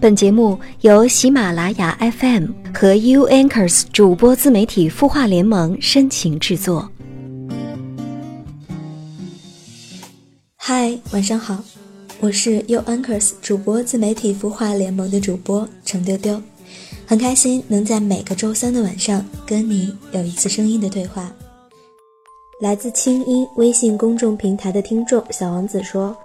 [0.00, 6.90] 本节目由喜马拉雅 FM 和 U Anchors 主播自媒体孵化联盟深情制作。
[10.56, 11.62] 嗨，晚上好，
[12.18, 16.42] 我是 U Anchors 主播自媒体孵化联盟的主播程丢丢，
[17.06, 21.30] 很开心能在每个周三的晚上跟你有一次声音的对话。
[22.62, 26.16] 来自清音微信公众平台的听众小王子说：“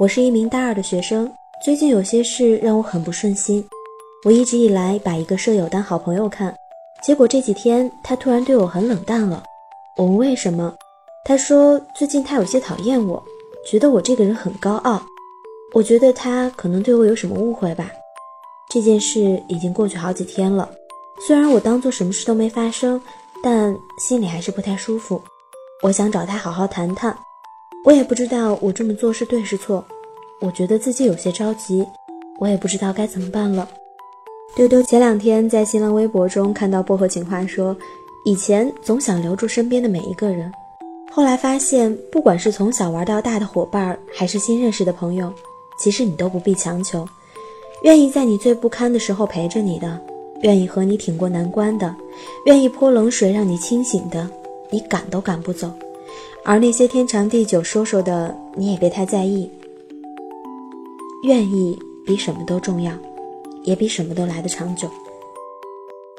[0.00, 1.30] 我是一名大二的学生。”
[1.60, 3.64] 最近有些事让我很不顺心。
[4.24, 6.54] 我一直以来把一个舍友当好朋友看，
[7.02, 9.42] 结果这几天他突然对我很冷淡了。
[9.96, 10.72] 我问为什么，
[11.24, 13.20] 他说最近他有些讨厌我，
[13.66, 15.02] 觉得我这个人很高傲。
[15.74, 17.90] 我觉得他可能对我有什么误会吧。
[18.70, 20.68] 这件事已经过去好几天了，
[21.26, 23.00] 虽然我当做什么事都没发生，
[23.42, 25.20] 但心里还是不太舒服。
[25.82, 27.16] 我想找他好好谈谈。
[27.84, 29.84] 我也不知道我这么做是对是错。
[30.40, 31.84] 我觉得自己有些着急，
[32.38, 33.68] 我也不知道该怎么办了。
[34.54, 37.76] 丢丢前两天在新浪微博中看到薄荷情话说，
[38.24, 40.50] 以前总想留住身边的每一个人，
[41.10, 45.32] 后来发现，不管是从小玩到大的伙伴，还是新认识的朋友，
[45.78, 47.06] 其实你都不必强求。
[47.82, 50.00] 愿意在你最不堪的时候陪着你的，
[50.42, 51.94] 愿意和你挺过难关的，
[52.46, 54.28] 愿意泼冷水让你清醒的，
[54.70, 55.70] 你赶都赶不走。
[56.44, 59.50] 而那些天长地久说说的，你也别太在意。
[61.22, 62.92] 愿意比什么都重要，
[63.64, 64.88] 也比什么都来得长久。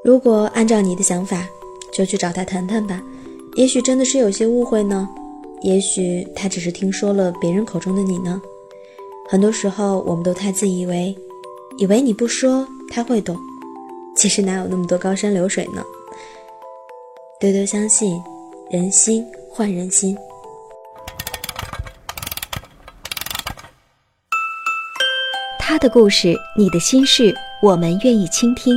[0.03, 1.47] 如果按照你的想法，
[1.91, 3.01] 就去找他谈谈吧。
[3.55, 5.09] 也许真的是有些误会呢，
[5.61, 8.41] 也许他只是听说了别人口中的你呢。
[9.27, 11.15] 很多时候，我们都太自以为，
[11.77, 13.37] 以为你不说他会懂，
[14.15, 15.83] 其实哪有那么多高山流水呢？
[17.39, 18.21] 丢丢相信，
[18.69, 20.17] 人心换人心。
[25.69, 27.31] 他的故事，你的心事，
[27.61, 28.75] 我们愿意倾听。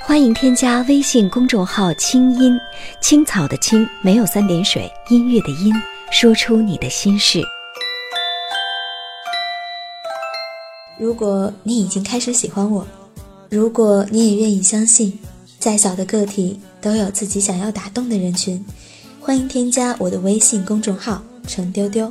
[0.00, 2.58] 欢迎添加微信公众号“清音
[3.02, 5.70] 青草”的青没有三点水，音乐的音，
[6.10, 7.42] 说出你的心事。
[10.98, 12.86] 如果你已经开始喜欢我，
[13.50, 15.18] 如果你也愿意相信，
[15.58, 18.64] 再小的个体都有自己想要打动的人群，
[19.20, 22.10] 欢迎添加我的微信公众号“程丢丢”，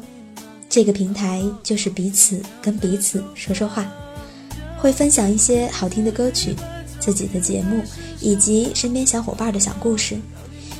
[0.70, 3.84] 这个平台就是彼此跟彼此说说话。
[4.82, 6.56] 会分享一些好听的歌曲、
[7.00, 7.84] 自己的节目
[8.20, 10.18] 以及身边小伙伴的小故事。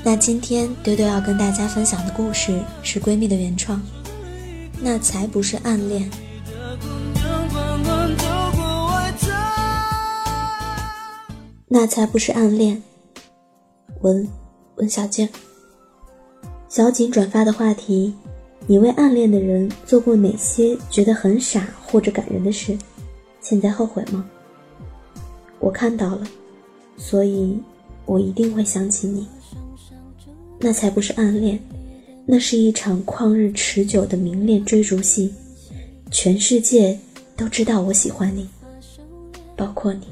[0.04, 3.80] 那今天丢丢要跟大家分享的故事是闺蜜的原创，
[4.82, 6.10] 那才不是暗恋。
[11.68, 12.82] 那才不是暗恋。
[14.02, 14.28] 文
[14.78, 15.30] 文小静，
[16.68, 18.16] 小景转发的话题：
[18.66, 22.76] 你为暗恋的人做过哪些觉得很傻或者感人的事？
[23.42, 24.26] 现在后悔吗？
[25.60, 26.28] 我看到了，
[26.98, 27.60] 所以
[28.06, 29.28] 我一定会想起你。
[30.60, 31.60] 那才不是暗恋，
[32.26, 35.34] 那是一场旷日持久的明恋追逐戏。
[36.12, 36.98] 全世界
[37.36, 38.48] 都知道我喜欢你，
[39.56, 40.08] 包括你。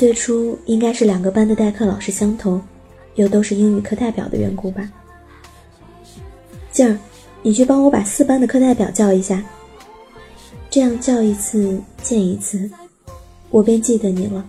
[0.00, 2.58] 最初应该是两个班的代课老师相同，
[3.16, 4.90] 又都是英语课代表的缘故吧。
[6.72, 6.96] 静儿，
[7.42, 9.44] 你去帮我把四班的课代表叫一下。
[10.70, 12.70] 这样叫一次见一次，
[13.50, 14.42] 我便记得你了。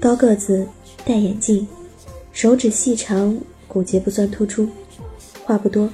[0.00, 0.66] 高个子，
[1.04, 1.68] 戴眼镜，
[2.32, 3.38] 手指细长，
[3.68, 4.66] 骨节不算突出，
[5.44, 5.86] 话不多，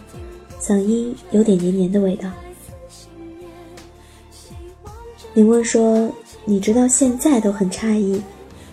[0.60, 2.30] 嗓音有点黏黏的味道。
[5.34, 6.08] 你问说。
[6.46, 8.20] 你直到现在都很诧异，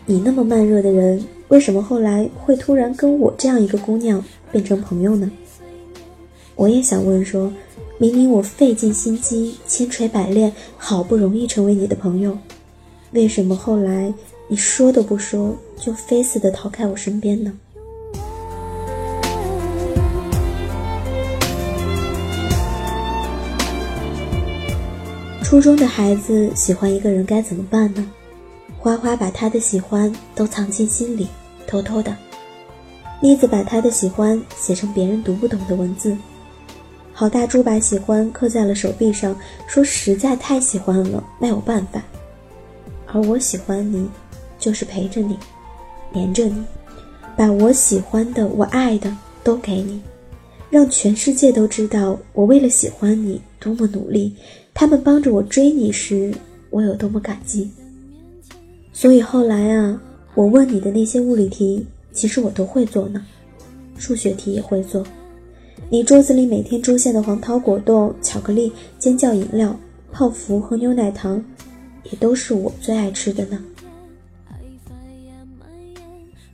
[0.09, 4.23] 你那么慢热的人，为什么后来会突然跟我这样一个姑娘
[4.53, 5.29] 变成朋友呢？
[6.55, 7.51] 我也想问说，
[7.97, 12.37] 明明我费尽心机、千锤百炼，好不容易成为你的朋友，
[13.11, 14.13] 为什么后来
[14.47, 17.51] 你说都不说，就非死的逃开我身边呢？
[25.43, 28.09] 初中的孩子喜欢一个人该怎么办呢？
[28.77, 31.27] 花花把他的喜欢都藏进心里，
[31.65, 32.15] 偷偷的。
[33.21, 36.15] 妮子把他的喜欢写成别人读不懂的文字。
[37.11, 39.35] 郝大猪把喜欢刻在了手臂上，
[39.67, 42.01] 说实在太喜欢了，没有办法。
[43.07, 44.07] 而我喜欢你，
[44.59, 45.35] 就是陪着你，
[46.13, 46.63] 黏着你，
[47.35, 49.11] 把我喜欢的、我爱的
[49.43, 49.99] 都给你，
[50.69, 54.35] 让全世界都知道我为了喜欢你多么努力。
[54.75, 56.31] 他们帮着我追你时，
[56.69, 57.71] 我有多么感激。
[58.97, 60.01] 所以后来啊，
[60.33, 63.23] 我问你的那些物理题，其实我都会做呢，
[63.95, 65.05] 数学题也会做。
[65.87, 69.79] 你桌子里每天出现的黄桃果冻、巧克力、尖叫饮料、
[70.11, 71.39] 泡芙和牛奶糖，
[72.05, 73.63] 也都是我最爱吃的呢。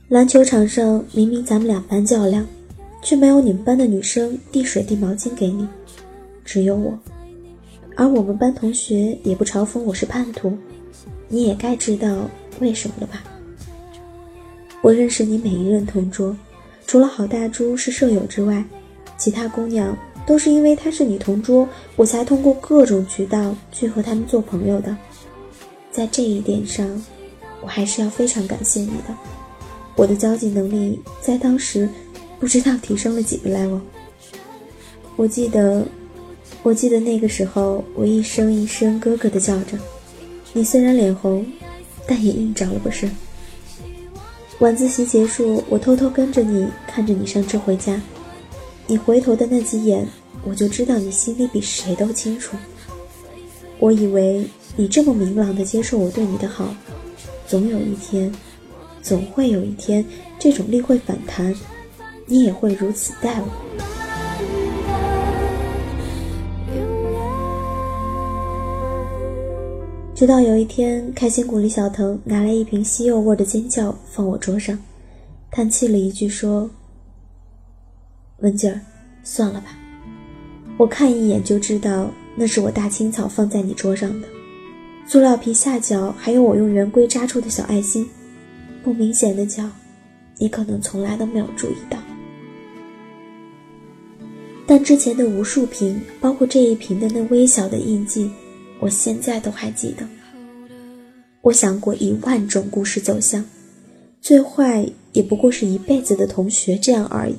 [0.08, 2.46] 篮球场上明明咱们两班较量，
[3.02, 5.66] 却没有你们班的女生递水递毛巾给你，
[6.44, 6.92] 只有我。
[7.96, 10.52] 而我们班同学也不嘲讽我是叛徒，
[11.28, 12.28] 你也该知道
[12.60, 13.24] 为什么了吧？
[14.82, 16.36] 我认识你每一任同桌，
[16.86, 18.62] 除了郝大珠是舍友之外。
[19.16, 21.66] 其他姑娘都是因为他是你同桌，
[21.96, 24.94] 我才通过各种渠道去和他们做朋友的。
[25.90, 27.02] 在这一点上，
[27.62, 29.14] 我还是要非常感谢你的。
[29.96, 31.88] 我的交际能力在当时
[32.40, 33.80] 不知道提升了几个 level。
[35.16, 35.86] 我记得，
[36.64, 39.78] 我记得那个时候，我一声一声哥哥的叫着，
[40.56, 41.44] 你虽然脸红，
[42.06, 43.10] 但也硬着了不是？
[44.60, 48.00] 晚自习结束，我偷偷跟着你，看着你上车回家。
[48.86, 50.06] 你回头的那几眼，
[50.44, 52.56] 我就知道你心里比谁都清楚。
[53.80, 54.46] 我以为
[54.76, 56.72] 你这么明朗的接受我对你的好，
[57.48, 58.32] 总有一天，
[59.02, 60.04] 总会有一天，
[60.38, 61.52] 这种力会反弹，
[62.26, 63.63] 你也会如此待我。
[70.24, 74.78] 直到有一天，开心果李小腾拿来一瓶西柚味的尖叫放我桌上，
[75.50, 76.70] 叹气了一句说。
[78.38, 78.80] 文静儿，
[79.22, 79.76] 算了吧，
[80.78, 84.26] 我看一眼就知道那是我大青草放在你桌上的，
[85.06, 88.08] 塑料皮下角还有我用圆规扎出的小爱心，
[88.82, 89.68] 不明显的角，
[90.38, 91.98] 你可能从来都没有注意到，
[94.66, 98.30] 但之前的无数瓶，包括这一瓶的那微小的印记，
[98.84, 100.06] 我现在都还记得。
[101.40, 103.42] 我想过一万种故事走向，
[104.20, 107.36] 最坏也不过是一辈子的同学这样而已。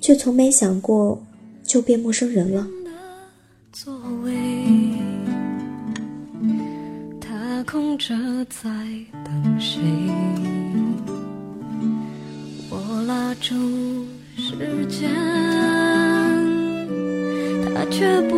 [0.00, 1.22] 却从没想过
[1.62, 2.66] 就变陌生人了。
[7.20, 8.12] 他空着
[8.46, 8.68] 在
[9.24, 9.80] 等谁？
[12.68, 13.54] 我拉住
[14.36, 15.08] 时间，
[17.72, 18.36] 他却不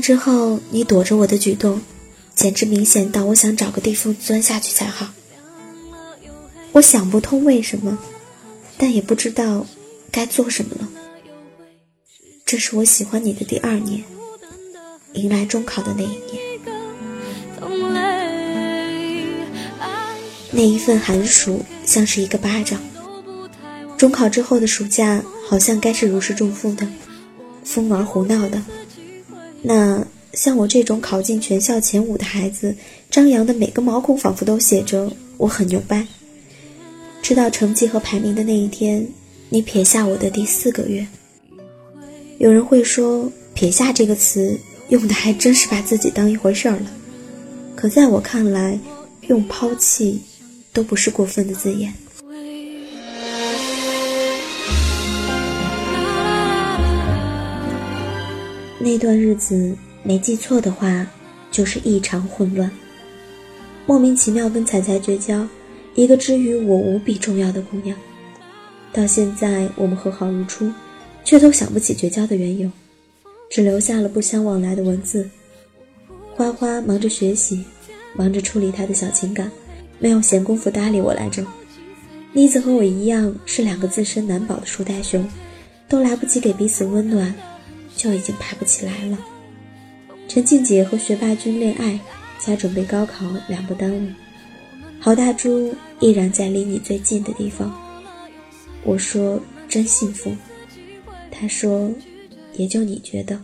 [0.00, 1.80] 之后，你躲着我的举动，
[2.34, 5.08] 简直明显到我想找个地缝钻下去才好。
[6.72, 7.98] 我想不通为什么，
[8.76, 9.66] 但也不知道
[10.10, 10.88] 该做什么了。
[12.44, 14.02] 这是我喜欢你的第二年，
[15.14, 16.42] 迎来中考的那一年，
[20.50, 22.80] 那一份寒暑像是一个巴掌。
[23.96, 26.86] 中考之后的暑假，好像该是如释重负的，
[27.64, 28.62] 疯玩胡闹的。
[29.62, 32.74] 那像我这种考进全校前五的孩子，
[33.10, 36.06] 张扬的每个毛孔仿佛都写着“我很牛掰”。
[37.20, 39.06] 知道成绩和排名的那一天，
[39.48, 41.06] 你撇下我的第四个月。
[42.38, 44.56] 有人会说“撇下”这个词
[44.90, 46.86] 用的还真是把自己当一回事儿了，
[47.74, 48.78] 可在我看来，
[49.22, 50.20] 用抛弃
[50.72, 51.92] 都不是过分的字眼。
[58.80, 61.04] 那段日子，没记错的话，
[61.50, 62.70] 就是异常混乱。
[63.86, 65.46] 莫名其妙跟彩彩绝交，
[65.96, 67.98] 一个之于我无比重要的姑娘。
[68.92, 70.72] 到现在，我们和好如初，
[71.24, 72.70] 却都想不起绝交的缘由，
[73.50, 75.28] 只留下了不相往来的文字。
[76.34, 77.64] 花花忙着学习，
[78.14, 79.50] 忙着处理她的小情感，
[79.98, 81.44] 没有闲工夫搭理我来着。
[82.32, 85.28] 妮子和我一样，是两个自身难保的树袋熊，
[85.88, 87.34] 都来不及给彼此温暖。
[87.98, 89.18] 就已经爬不起来了。
[90.28, 91.98] 陈静姐和学霸君恋爱，
[92.38, 94.08] 加准备高考，两不耽误。
[95.00, 97.74] 郝大珠依然在离你最近的地方。
[98.84, 100.34] 我说真幸福，
[101.30, 101.90] 他说
[102.54, 103.38] 也就你觉得。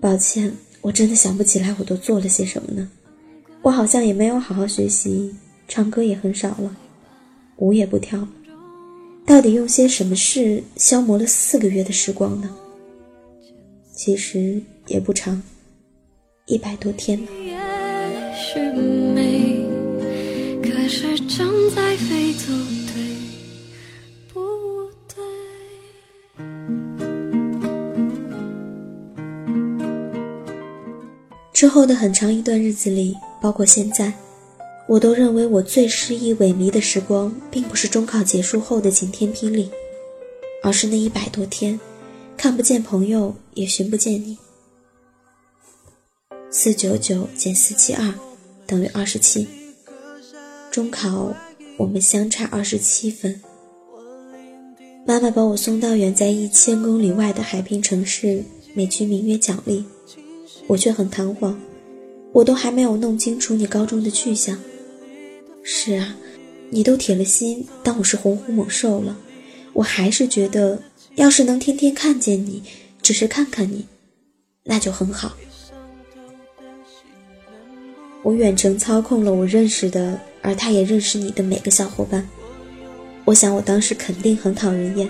[0.00, 2.88] 抱歉，我真的想不起来我都做了些什么呢？
[3.60, 5.34] 我好像也没有好好学习，
[5.68, 6.76] 唱歌也很少了，
[7.56, 8.26] 舞也不跳。
[9.24, 12.50] 到底用些什么事消磨了四个月的时光呢？
[14.04, 15.40] 其实也不长，
[16.46, 17.28] 一百多天呢。
[21.72, 22.48] 在飞走，
[22.92, 22.94] 对
[24.32, 24.40] 不
[25.06, 25.22] 对？
[31.52, 34.12] 之后的很长一段日子里，包括现在，
[34.88, 39.70] 我都认为我最失意萎靡的时光，并不是中考结束后的晴天霹雳，
[40.64, 41.78] 而是那一百多天，
[42.36, 44.36] 看不见朋友，也寻不见你。
[46.50, 48.12] 四九九减四七二
[48.66, 49.46] 等于二十七。
[50.70, 51.34] 中考
[51.78, 53.40] 我们相差二十七分。
[55.06, 58.42] 妈妈把我送到远在一千公里外的海滨城市，
[58.74, 59.84] 美其名曰奖励，
[60.66, 61.60] 我却很彷徨。
[62.32, 64.58] 我都还没有弄清楚你高中的去向。
[65.62, 66.16] 是啊，
[66.70, 69.16] 你都铁了心当我是洪湖猛兽了，
[69.74, 70.82] 我还是觉得，
[71.14, 72.62] 要是能天天看见你，
[73.02, 73.86] 只是看看你，
[74.64, 75.32] 那就很好。
[78.22, 82.26] 我远程操控了我认识的，而他也认识你的每个小伙伴。
[83.24, 85.08] 我想我当时肯定很讨人厌，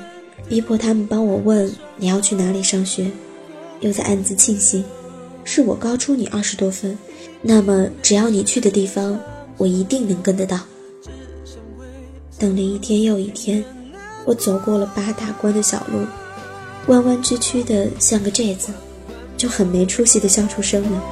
[0.48, 3.10] 逼迫他们帮我问你要去哪里上学，
[3.80, 4.84] 又在暗自庆幸，
[5.44, 6.98] 是我高出你二十多分，
[7.42, 9.18] 那么只要你去的地方，
[9.56, 10.60] 我一定能跟得到。
[12.38, 13.62] 等了一天又一天，
[14.24, 16.06] 我走过了八大关的小路，
[16.86, 18.72] 弯弯曲曲的像个寨子，
[19.36, 21.02] 就很没出息的笑出声了。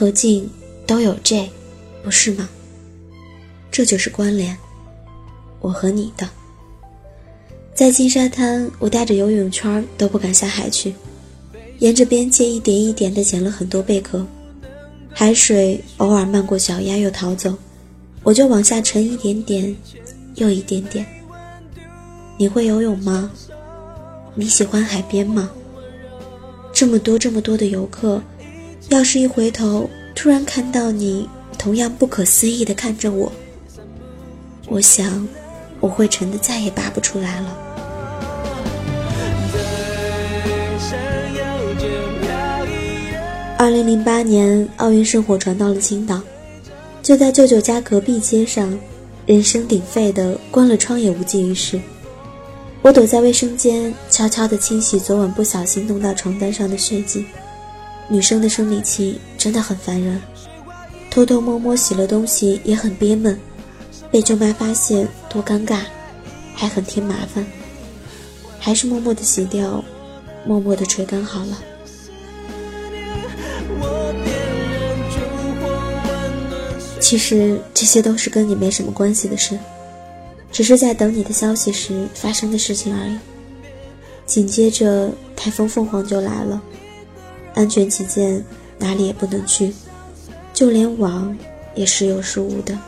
[0.00, 0.48] 和静
[0.86, 1.50] 都有 J，
[2.02, 2.48] 不是吗？
[3.70, 4.56] 这就是关联，
[5.60, 6.26] 我和你的。
[7.74, 10.94] 在金沙滩，我带着游泳圈都不敢下海去，
[11.80, 14.26] 沿着边界一点一点地捡了很多贝壳。
[15.12, 17.54] 海水偶尔漫过脚丫又逃走，
[18.22, 19.76] 我就往下沉一点点，
[20.36, 21.04] 又一点点。
[22.38, 23.30] 你会游泳吗？
[24.34, 25.50] 你喜欢海边吗？
[26.72, 28.22] 这么多这么多的游客。
[28.88, 33.30] 要是一回头，突然看到你同样不可思议地看着我，
[34.66, 35.28] 我想
[35.78, 37.56] 我会沉得再也拔不出来了。
[43.56, 46.20] 二零零八年奥运圣火传到了青岛，
[47.02, 48.76] 就在舅舅家隔壁街上，
[49.26, 51.78] 人声鼎沸的关了窗也无济于事。
[52.82, 57.26] 我躲在卫生间，悄悄地清洗昨晚不小心弄到床单上的血迹。
[58.12, 60.20] 女生的生理期真的很烦人，
[61.12, 63.38] 偷偷摸摸洗了东西也很憋闷，
[64.10, 65.78] 被舅妈发现多尴尬，
[66.52, 67.46] 还很添麻烦，
[68.58, 69.84] 还是默默的洗掉，
[70.44, 71.62] 默默的吹干好了。
[76.98, 79.56] 其实这些都是跟你没什么关系的事，
[80.50, 83.16] 只是在等你的消息时发生的事情而已。
[84.26, 86.60] 紧接着台风凤凰就来了。
[87.60, 88.42] 安全起见，
[88.78, 89.70] 哪里也不能去，
[90.54, 91.36] 就连网
[91.74, 92.78] 也时有时无的。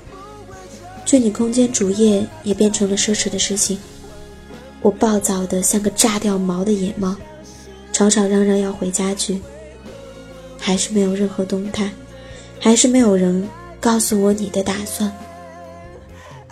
[1.04, 3.78] 去你空间主页也变成了奢侈的事情。
[4.80, 7.14] 我暴躁的像个炸掉毛的野猫，
[7.92, 9.42] 吵吵嚷嚷要回家去，
[10.58, 11.90] 还是没有任何动态，
[12.58, 13.46] 还是没有人
[13.78, 15.12] 告诉我你的打算。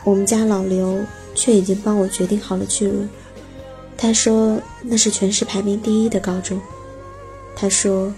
[0.05, 1.01] 我们家老刘
[1.35, 3.07] 却已经帮我决定好了去路，
[3.97, 6.61] 他说那是全市排名第一的高中。
[7.61, 8.15] 他说：“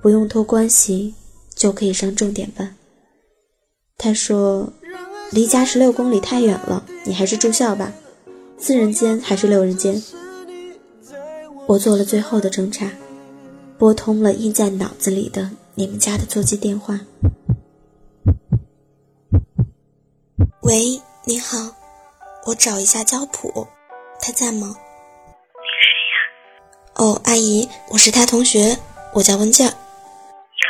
[0.00, 1.14] 不用托关系
[1.54, 2.74] 就可以上重点班。”
[3.98, 4.72] 他说
[5.30, 7.92] ：“离家十六公里太远了，你还是住校吧，
[8.56, 10.02] 四人间还是六人间？”
[11.68, 12.90] 我做了最后的挣扎，
[13.76, 16.98] 拨通了印在脑子里的你们家的座机电话。
[20.62, 21.76] 喂，你好，
[22.46, 23.66] 我找一下焦普，
[24.22, 24.74] 他在吗？
[27.00, 28.76] 哦，阿姨，我是他同学，
[29.14, 29.66] 我叫温静。
[29.66, 29.72] 一个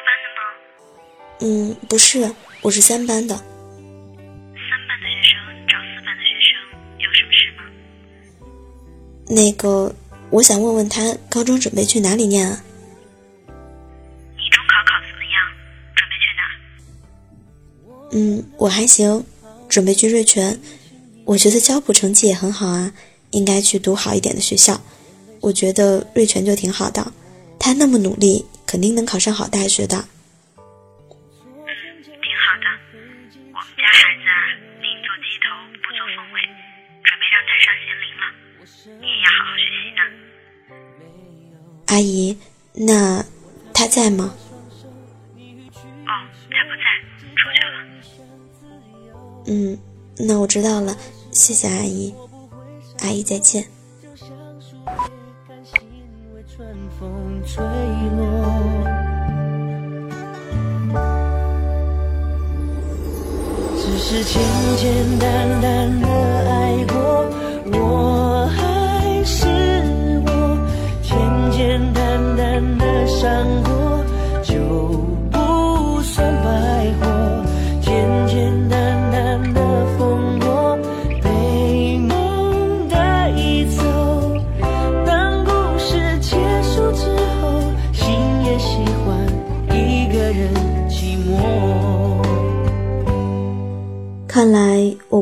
[0.06, 0.42] 班的吗？
[1.40, 2.32] 嗯，不是，
[2.62, 3.34] 我是三班的。
[3.34, 3.44] 三
[4.86, 6.54] 班的学生找四班的学生
[7.00, 7.64] 有什么事吗？
[9.26, 9.92] 那个，
[10.30, 12.62] 我想问问他，高中准备去哪里念啊？
[13.48, 15.34] 你中考考怎么样？
[15.96, 16.46] 准备去哪？
[18.12, 19.26] 嗯，我还行，
[19.68, 20.60] 准备去瑞泉。
[21.24, 22.92] 我觉得教普成绩也很好啊，
[23.32, 24.80] 应该去读好一点的学校。
[25.40, 27.12] 我觉得瑞全就挺好的，
[27.58, 29.96] 他那么努力，肯定能考上好大学的。
[32.20, 32.66] 挺好的。
[33.52, 34.24] 我们家孩子，
[34.80, 35.48] 你走街头，
[35.80, 36.36] 不走红尾，
[37.02, 38.22] 准备让他上仙林了。
[39.00, 40.00] 你也要好好学习呢
[41.86, 42.36] 阿姨，
[42.74, 43.24] 那
[43.72, 44.34] 他在吗？
[46.06, 46.12] 哦，
[46.50, 46.84] 他不在，
[47.36, 47.74] 出去了。
[49.46, 49.78] 嗯，
[50.18, 50.96] 那我知道了，
[51.32, 52.14] 谢谢阿姨。
[53.00, 53.64] 阿姨再见。
[57.52, 57.64] 坠
[58.16, 58.22] 落
[63.76, 64.40] 只是简
[64.76, 66.06] 简单单的
[66.48, 66.94] 爱过，
[67.72, 69.48] 我还是
[70.26, 70.28] 我，
[71.02, 71.10] 简。
[71.60, 73.79] 简单单的伤过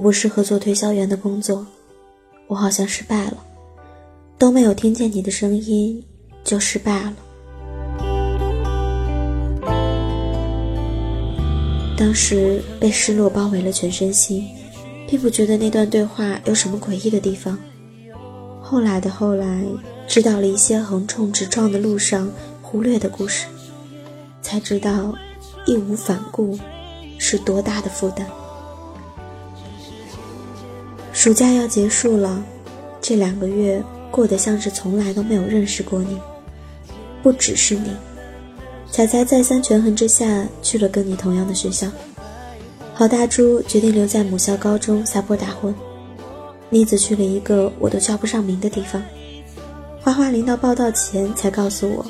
[0.08, 1.66] 不适合做推销员的工作，
[2.46, 3.36] 我好像失败了，
[4.38, 6.02] 都没有听见你的声音。
[6.42, 7.14] 就失败了。
[11.94, 14.48] 当时被失落包围了全身心，
[15.06, 17.58] 并不觉得那段对话有什么诡异的地方。
[18.62, 19.62] 后来的后来，
[20.06, 23.44] 知道了一些横冲直撞的路上忽略的故事，
[24.40, 25.14] 才知道
[25.66, 26.58] 义无反顾
[27.18, 28.26] 是多大的负担。
[31.18, 32.40] 暑假要结束了，
[33.00, 36.16] 这两个月过得像是从来都没有认识过你。
[37.24, 37.90] 不只是你，
[38.88, 41.88] 彩彩再三权衡之下去了跟你同样的学校。
[42.94, 45.74] 郝大珠决定留在母校高中撒泼打混，
[46.70, 49.02] 妮子去了一个我都叫不上名的地方。
[50.00, 52.06] 花花临到报道前才告诉我，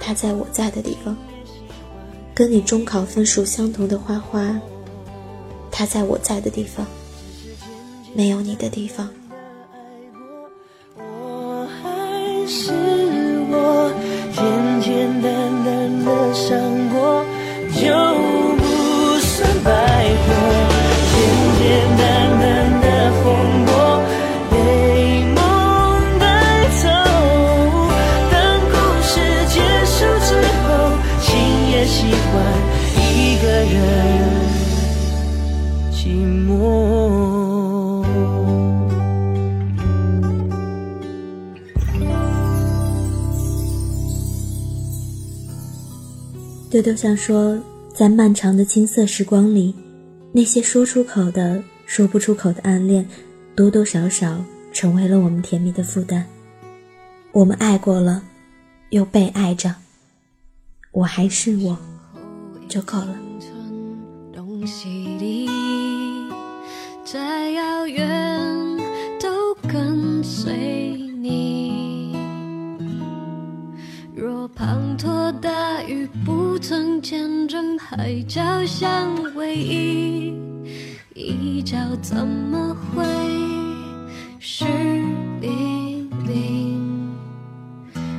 [0.00, 1.14] 她在我在的地方。
[2.34, 4.58] 跟你中考分数相同的花花，
[5.70, 6.86] 她在我在的地方，
[8.14, 9.08] 没有你的地方。
[10.96, 12.93] 我还是。
[46.74, 47.56] 丢丢想说，
[47.94, 49.72] 在漫长的青涩时光里，
[50.32, 53.08] 那些说出口的、说不出口的暗恋，
[53.54, 56.26] 多多少少成为了我们甜蜜的负担。
[57.30, 58.24] 我们爱过了，
[58.90, 59.72] 又被爱着，
[60.90, 61.78] 我还是我，
[62.68, 63.16] 就够了。
[67.04, 68.76] 再遥远，
[69.20, 70.52] 都跟随
[71.20, 71.63] 你。
[74.48, 80.34] 滂沱大雨不曾见证海角相偎依，
[81.14, 83.04] 一角怎么会
[84.38, 84.64] 湿
[85.40, 87.14] 淋淋？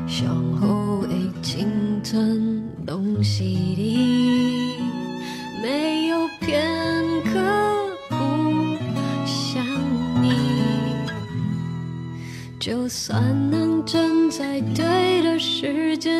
[0.07, 0.27] 向
[0.59, 1.07] 后会
[1.41, 1.67] 青
[2.03, 3.43] 春东西
[3.77, 4.77] 里，
[5.61, 6.65] 没有片
[7.25, 7.39] 刻
[8.09, 8.15] 不
[9.25, 9.63] 想
[10.21, 10.31] 你。
[12.59, 16.14] 就算能站在对的时间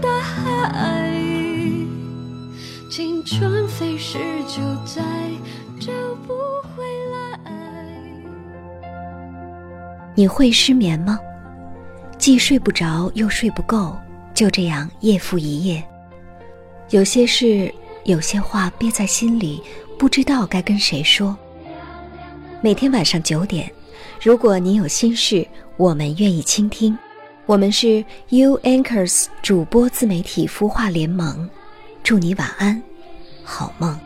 [0.00, 1.12] 大海。
[2.90, 5.02] 青春飞逝，就再
[5.80, 5.90] 找
[6.26, 6.34] 不
[6.76, 7.40] 回来。
[10.14, 11.18] 你会失眠吗？
[12.18, 13.96] 既睡不着，又睡不够，
[14.34, 15.82] 就这样夜复一夜。
[16.90, 17.72] 有些事，
[18.04, 19.62] 有些话憋在心里，
[19.98, 21.36] 不知道该跟谁说。
[22.60, 23.68] 每天晚上九点，
[24.22, 25.46] 如果你有心事，
[25.76, 26.96] 我们愿意倾听。
[27.44, 31.50] 我们是 U Anchors 主播自媒体孵化联盟，
[32.04, 32.80] 祝你晚安，
[33.42, 33.98] 好梦。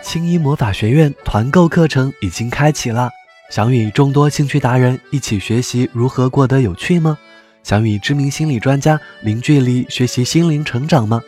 [0.00, 3.10] 青衣魔法学院团购课程已经开启了，
[3.50, 7.18] 想与众多兴趣达人一起学习如何过得有趣吗？
[7.64, 11.20] 想与知名心理专家零距离学习心灵成长吗？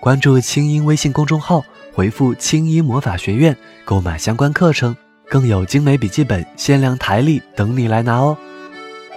[0.00, 1.64] 关注青音微信公众号，
[1.94, 4.96] 回复“青衣魔法学院”购买相关课程，
[5.28, 8.36] 更有精美笔记本、限量台历等你来拿哦！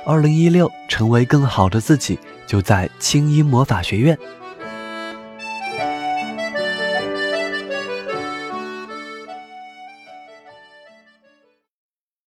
[0.05, 4.17] 二零一六，成为更好的自己，就在青衣魔法学院。